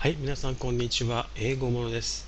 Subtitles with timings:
[0.00, 1.26] はい、皆さんこんにちは。
[1.34, 2.24] 英語ものです。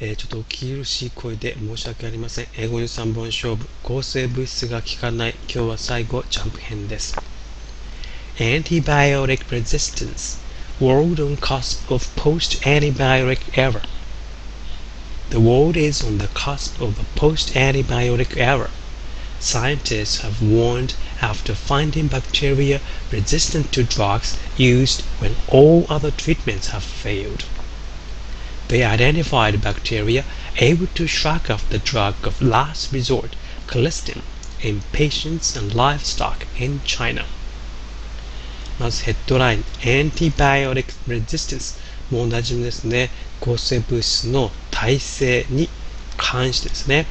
[0.00, 2.46] えーちょっとお苦しい声で申し訳ありません。
[2.56, 3.66] 英語に3本勝負。
[3.82, 5.34] 抗生物質が効かない。
[5.52, 7.16] 今日は最後、ジャンプ編です。
[8.36, 10.38] Antibiotic resistance.
[10.80, 13.82] World on cusp of post-antibiotic era.
[15.30, 18.70] The world is on the cusp of a post-antibiotic era.
[19.40, 22.81] Scientists have warned after finding bacteria
[23.11, 27.45] resistant to drugs used when all other treatments have failed.
[28.67, 30.25] They identified bacteria
[30.57, 33.35] able to shrug off the drug of last resort,
[33.67, 34.21] colistin,
[34.61, 37.25] in patients and livestock in China.
[38.77, 41.77] まずヘッドライン、Antibiotic Resistance。
[42.11, 43.09] もう同じみですね。
[43.39, 45.69] 抗生物質の耐性に
[46.17, 47.05] 関してですね。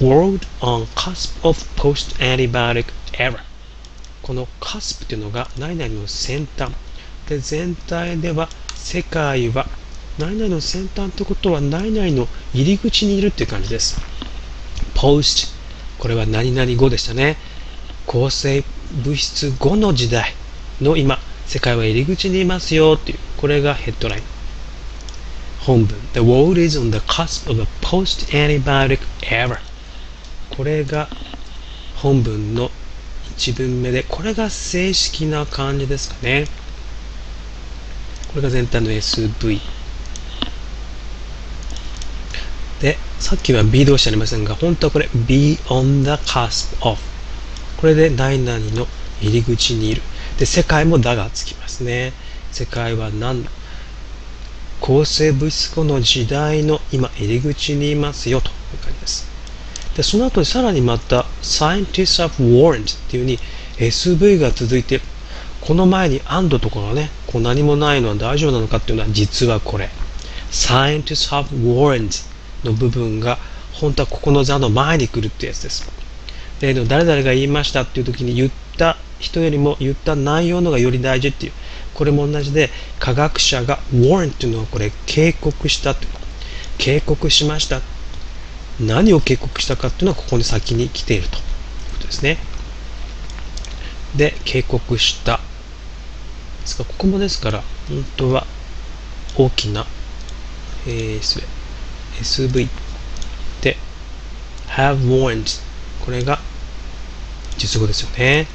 [0.00, 2.86] World on cusp of post-antibiotic
[3.17, 3.43] era
[4.21, 6.71] この cusp というのが何々の先端。
[7.27, 9.67] で全体では世界は
[10.17, 13.99] 何々の先端ということは何々の入り口にいるっていう感じです。
[14.95, 15.53] Post
[15.99, 17.37] これは何々後でしたね。
[18.05, 18.63] 抗生
[19.03, 20.33] 物質後の時代
[20.81, 23.19] の今世界は入り口にいますよっていう。
[23.37, 24.23] これがヘッドライン。
[25.59, 25.97] 本文。
[26.13, 29.59] The world is on the cusp of a post-antibiotic era
[30.49, 31.09] これが
[31.95, 32.71] 本文の
[33.37, 36.45] 1文目で、これが正式な感じですかね。
[38.29, 39.59] これが全体の SV。
[42.81, 46.99] で、さっきは B 動詞ありませんが、本当はこれ be on the cusp of。
[47.77, 48.87] これで何々の
[49.21, 50.01] 入り口にいる。
[50.39, 52.13] で、世界もだがつきますね。
[52.51, 53.51] 世界は何だ
[54.79, 59.36] 抗生物質の時代の今入り口にいますよという感じです。
[59.97, 63.39] でその後にさらにまた Scientists have warned っていうふうに
[63.77, 65.01] SV が続いて
[65.59, 69.89] この前に and とかがねこう何もないのは大丈夫なのかっていうのは実はこれ。
[70.51, 72.25] Scientists have warned
[72.63, 73.37] の部分が
[73.73, 75.91] 本当はここの座の前に来るってやつです。
[76.61, 81.51] 例の誰々が言いましたっていう時に言った人よりも言った内容のがより大事っていう。
[81.95, 82.69] これも同じで
[82.99, 86.05] 科学者が warn っていうのはこれ警告したって
[86.77, 87.96] 警告しました。
[88.79, 91.41] 何を警告したかっていうのはここに先に来ているという
[91.93, 92.37] ことですね。
[94.15, 95.39] で、警告した。
[96.61, 98.45] ですからここもですから、本当は
[99.35, 99.85] 大きな、
[100.87, 101.47] えー、失礼
[102.21, 102.67] SV
[103.61, 103.77] で
[104.67, 105.61] have warned
[106.03, 106.39] これが
[107.57, 108.47] 述語ですよね。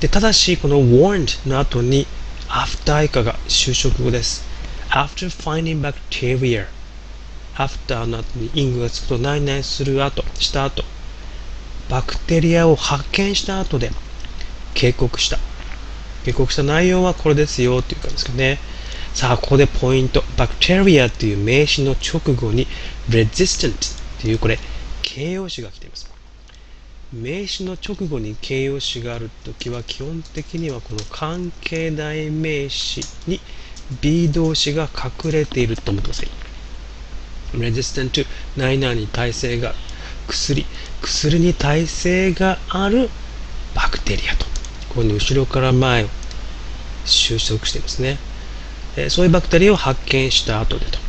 [0.00, 2.06] で、ただしこの warned の後に
[2.48, 4.44] after 以下が修飾語です。
[4.90, 6.66] after finding bacteria
[7.56, 10.84] after の後に ing がつくと何々する後、した後、
[11.88, 13.90] バクテリアを発見した後で
[14.74, 15.38] 警告した。
[16.24, 18.58] 警告した内容はこれですよっていう感じですかね。
[19.12, 20.24] さあ、ここでポイント。
[20.36, 22.66] バクテリアっていう名詞の直後に
[23.08, 23.76] resistant っ
[24.20, 24.58] ていうこれ
[25.02, 26.10] 形容詞が来ています。
[27.12, 33.38] 名詞の直後に形容詞があるときは基本的にはこの関係代名詞に
[34.00, 36.43] B 動詞が隠れていると思ってください。
[37.58, 38.26] Resistant to
[38.56, 39.78] 何々に耐性がある
[40.28, 40.66] 薬。
[41.02, 43.10] 薬に耐性がある
[43.74, 44.44] バクテリアと。
[44.88, 46.08] ここに後ろから前を
[47.04, 48.18] 収束してですね、
[48.96, 51.04] えーそういうバクテリアを発見した後でと。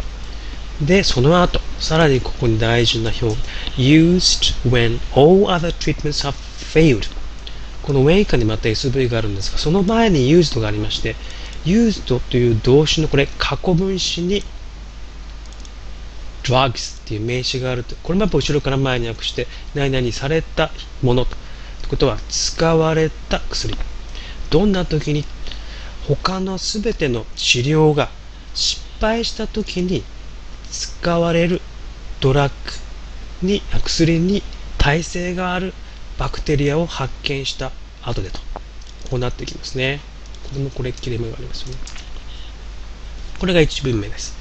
[0.81, 3.37] でその後さらにここに大事な表
[3.77, 7.09] used when all other treatments have failed
[7.81, 11.15] この when 以下にまた SV があるんですがその前に used がありまして
[11.63, 14.43] used という動詞のこれ過去分詞に
[16.45, 17.95] drugs っていう名詞があると。
[18.03, 20.69] これもやっぱ後ろから前に訳して、何々された
[21.01, 21.35] ものと。
[21.35, 21.37] っ
[21.81, 23.75] てことは、使われた薬。
[24.51, 25.25] どんな時に、
[26.07, 28.09] 他のすべての治療が
[28.53, 30.03] 失敗した時に
[30.71, 31.61] 使われる
[32.21, 32.53] ドラッ
[33.41, 34.43] グに、薬に
[34.77, 35.73] 耐性がある
[36.19, 37.71] バクテリアを発見した
[38.03, 38.39] 後でと。
[39.09, 39.99] こうなってきますね。
[40.43, 41.79] これもこれ切れ目がありますよね。
[43.39, 44.37] これが1文目です。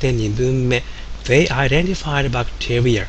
[0.00, 0.82] で、2文目。
[1.26, 3.06] They identified bacteria.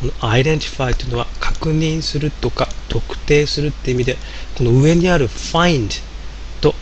[0.00, 4.16] この identify というのは確認するとか特定するって意味で、
[4.56, 5.88] この上にある find
[6.60, 6.74] と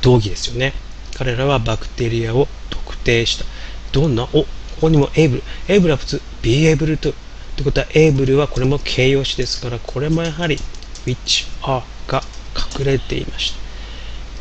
[0.00, 0.72] 同義ですよね。
[1.16, 3.44] 彼らはバクテリアを特定した。
[3.92, 4.24] どんな？
[4.24, 4.46] お、こ
[4.80, 5.42] こにも able。
[5.68, 7.12] able は普通 be able to。
[7.12, 7.14] っ
[7.56, 10.56] てことは able はこれも形容詞ですから、これもやはり
[11.04, 12.22] which are が
[12.78, 13.58] 隠れていました。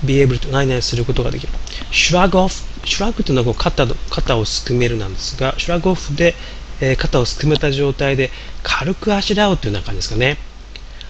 [0.08, 1.54] be able to 何々することができる。
[1.94, 6.36] Shrug off shrug というのは肩肩をすくめるなんですが、shrug off で、
[6.82, 8.32] えー肩をすくめた状態で
[8.64, 10.38] 軽くあしらうというような感じですかね。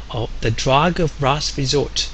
[0.09, 2.11] Oh, the drug of last resort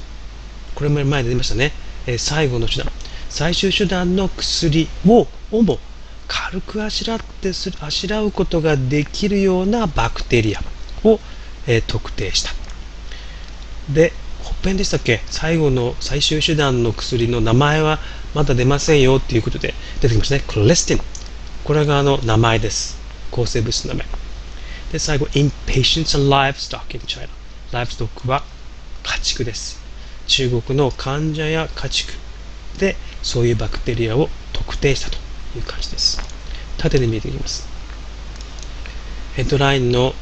[0.76, 1.74] これも前で出ましたね。
[2.06, 2.92] えー最後の手段。
[3.30, 5.80] 最終手段の薬ををも
[6.28, 10.62] 軽くあしらってするあしらうことができるようなバクテリア
[11.04, 11.20] を、
[11.66, 12.52] えー、特定した。
[13.92, 14.14] で、
[14.44, 15.22] ほっぺんでしたっけ？
[15.26, 18.00] 最後の最終手段の薬の名前は
[18.34, 20.44] まだ出ませんよっていうことで出てきましたね。
[20.48, 21.02] クレスティン。
[21.64, 22.98] これがあの名前です。
[23.32, 24.08] 抗生物質の名前。
[24.92, 27.28] で、最後、impatience and livestock in China。
[27.72, 28.44] ライフストックは
[29.04, 29.80] 家畜です。
[30.28, 32.14] 中国の患者や家畜
[32.80, 35.18] でそういうバクテリアを特定したと
[35.56, 36.22] いう感じです。
[36.78, 37.68] 縦で見えてきます。
[39.36, 40.14] ヘッドラインの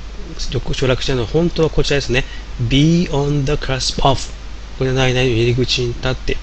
[0.73, 2.23] 省略者の本当はこちらですね。
[2.69, 4.19] be on the cusp of
[4.77, 6.37] これないないの入り口に立って。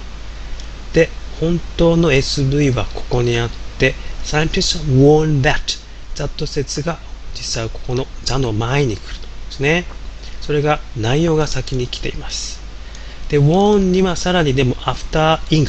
[0.93, 1.11] で、
[1.45, 3.95] 本当の SV はここにあって、
[4.25, 5.79] scientists warn that
[6.17, 6.99] that 説が
[7.35, 9.85] 実際はここの座の前に来るとですね。
[10.41, 12.61] それが内容が先に来ています。
[13.29, 15.69] で、warn にはさらにでも after ing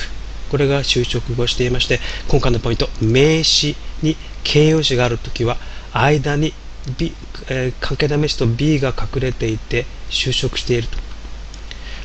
[0.49, 1.99] これが就職語していまして、
[2.29, 5.57] 今回のポイント、名詞に形容詞があるときは、
[5.91, 6.53] 間に
[6.97, 7.13] B、
[7.49, 10.97] えー、関係名詞と B が隠れていて就職していると。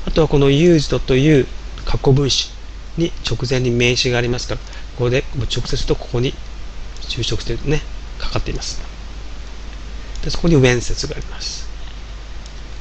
[0.06, 1.46] あとはこの used という
[1.84, 2.50] 過去分詞
[3.00, 6.34] に直前に名詞がありますから、ここで直接とここに
[7.00, 7.80] 就職してね、
[8.18, 8.80] かかっています。
[10.22, 11.66] で、そこに when 説があります。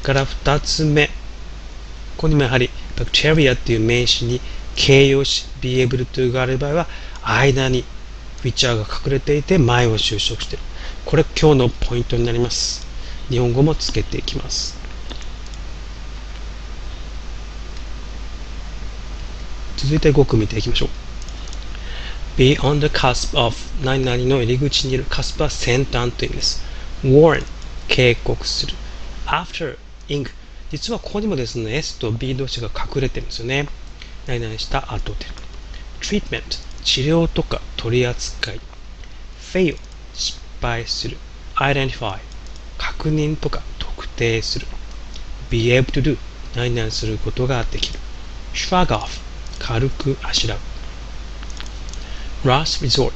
[0.04, 1.08] から二つ目。
[1.08, 4.42] ここにもやはり bacteria っていう名詞に
[4.76, 6.88] 形容詞 be able to がある場合は
[7.24, 7.86] 間に
[8.44, 10.64] which が隠れていて前を就職している。
[11.06, 12.86] これ今日のポイントになります。
[13.30, 14.79] 日本語もつけていきます。
[19.82, 20.90] 続いて5句見ていきましょう。
[22.36, 26.66] be on the cusp of 何々の入り口にいる cusp は先端という意味です。
[27.02, 27.46] warn
[27.88, 28.74] 警告する。
[29.26, 29.78] after
[30.10, 30.30] ing
[30.70, 33.70] 実はここにもですね S と B 同士が隠れてるんですよね。
[34.28, 35.26] 何々した後で。
[36.02, 36.44] treatment
[36.84, 38.60] 治療とか取り扱い。
[39.40, 39.78] fail
[40.14, 41.16] 失敗する。
[41.56, 42.20] identify
[42.78, 44.68] 確認とか特定する。
[45.50, 46.18] be able to do
[46.54, 48.00] 何々することができる。
[48.54, 49.29] shrug off
[49.60, 50.60] 軽くあしらう。
[52.44, 53.12] last resort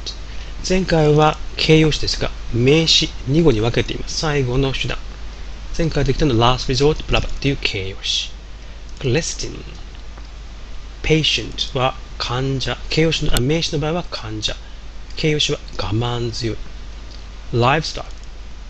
[0.66, 4.18] 前回は形容詞ですが名詞2語に分けています。
[4.18, 4.98] 最後の手段。
[5.76, 8.30] 前回できたの last resort ブラバっていう形容詞。
[9.00, 9.62] glestin
[11.02, 12.76] patient は患者。
[12.88, 14.54] 形容詞の、あ名詞の場合は患者。
[15.16, 16.56] 形容詞は我慢強い。
[17.52, 18.04] livestock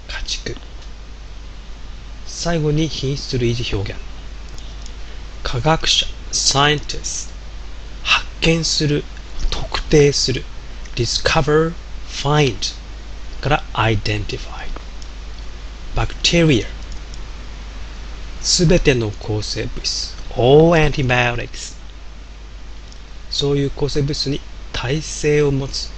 [0.08, 0.56] 家畜。
[2.26, 4.00] 最後に品質類似表現。
[5.42, 7.33] 科学者 scientist
[8.44, 9.02] 見する
[9.50, 10.44] 特定する
[10.96, 11.72] discover
[12.06, 12.74] find
[13.40, 14.66] から identify
[15.96, 16.66] bacteria
[18.42, 21.74] すべての抗生物質 all antibiotics
[23.30, 24.40] そういう抗生物質に
[24.74, 25.90] 耐性を持つ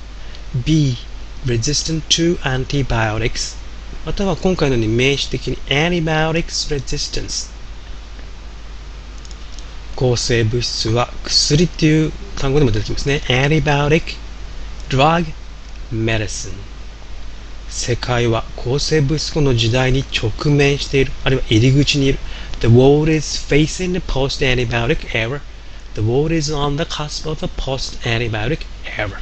[0.64, 0.96] B
[1.44, 3.56] resistant to antibiotics
[4.04, 7.55] または今回のように名詞的に antibiotics resistance
[9.96, 14.02] 抗生物質は薬っていう単語でも出てきますね antibiotic
[14.88, 15.26] drug
[15.90, 16.52] medicine
[17.68, 22.18] 世界は抗生物質の時代に直面しているあるいは入り口にいる
[22.60, 25.40] The world is facing the post-antibiotic era.
[25.94, 28.60] The world is on the cusp of a post-antibiotic
[28.96, 29.20] era.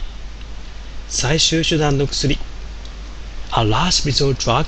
[1.08, 2.38] 最終手段の薬
[3.56, 4.66] A last resort drug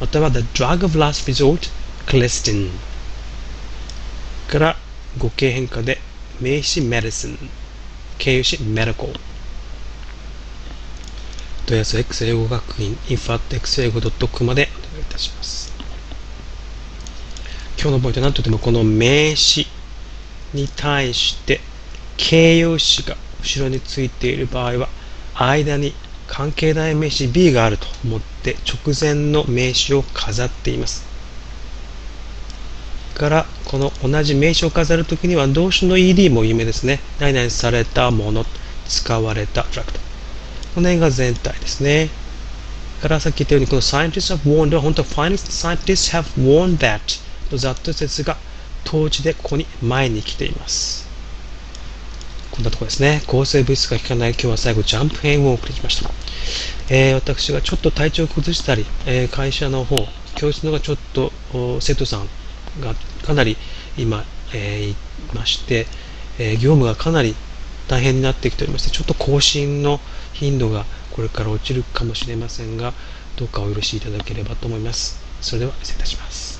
[0.00, 1.70] または The drug of last resort
[2.06, 2.70] Clestin
[4.48, 4.76] から
[5.18, 5.98] 語形変化で
[6.40, 7.36] 名詞 medicine
[8.18, 9.18] 形容詞 medical
[11.66, 15.72] 問い合わせ X 英語学院 info.x 英語 .com までお願いいたします
[17.80, 19.66] 今日のポイントは何といってもこの名詞
[20.54, 21.60] に対して
[22.16, 24.88] 形容詞が後ろについている場合は
[25.34, 25.92] 間に
[26.26, 31.06] 関係代名詞 B があると思って直前の名詞を飾っています。
[33.14, 37.00] からこの同じ名詞を飾るときには動詞の ED も有名ですね。
[37.20, 38.46] 何々されたもの、
[38.88, 40.00] 使われたトラクト。
[40.74, 42.08] この辺が全体ですね。
[43.02, 47.00] からさっき言ったようにこの scientists have warned は本当は scientists have warned that
[47.56, 48.36] ざっと説が
[48.84, 51.06] 当時でここに前に来ています。
[52.50, 53.22] こんなところですね。
[53.26, 56.10] 抗生物質が効かない今日は最後ジャンプ編をお送りしました。
[56.88, 60.06] えー、私がちょっと体調を崩したり、えー、会社の方、
[60.36, 61.32] 教室のがちょっと
[61.80, 62.28] 生徒さん
[62.80, 62.94] が
[63.28, 63.58] かなり
[63.98, 64.96] 今、えー、い
[65.34, 65.86] まして、
[66.38, 67.34] え業務がかなり
[67.86, 70.00] 大変になってきておりまして、ちょっと更新の
[70.32, 72.94] 頻度がこれから落ちるかもしれませんが、
[73.36, 75.20] どうかお許しいただければと思います。
[75.42, 76.57] それでは失礼いたします。